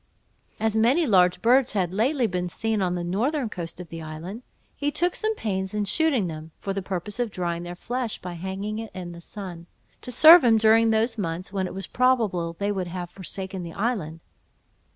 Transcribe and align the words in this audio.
As 0.59 0.75
many 0.75 1.05
large 1.05 1.43
birds 1.43 1.73
had 1.73 1.93
lately 1.93 2.25
been 2.25 2.49
seen 2.49 2.81
on 2.81 2.95
the 2.95 3.03
northern 3.03 3.49
coast 3.49 3.79
of 3.79 3.89
the 3.89 4.01
island, 4.01 4.41
he 4.75 4.89
took 4.89 5.13
some 5.13 5.35
pains 5.35 5.75
in 5.75 5.85
shooting 5.85 6.25
them, 6.25 6.49
for 6.59 6.73
the 6.73 6.81
purpose 6.81 7.19
of 7.19 7.29
drying 7.29 7.61
their 7.61 7.75
flesh 7.75 8.17
by 8.19 8.33
hanging 8.33 8.79
it 8.79 8.89
in 8.95 9.11
the 9.11 9.21
sun, 9.21 9.67
to 10.01 10.11
serve 10.11 10.43
him 10.43 10.57
during 10.57 10.89
those 10.89 11.19
months 11.19 11.53
when 11.53 11.67
it 11.67 11.75
was 11.75 11.85
probable 11.85 12.53
they 12.57 12.71
would 12.71 12.87
have 12.87 13.11
forsaken 13.11 13.61
the 13.61 13.73
island. 13.73 14.21